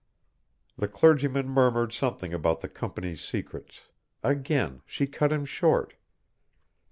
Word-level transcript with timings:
The 0.77 0.87
clergyman 0.87 1.47
murmured 1.47 1.93
something 1.93 2.33
about 2.33 2.61
the 2.61 2.67
Company's 2.67 3.21
secrets. 3.23 3.83
Again 4.23 4.81
she 4.87 5.05
cut 5.05 5.31
him 5.31 5.45
short. 5.45 5.93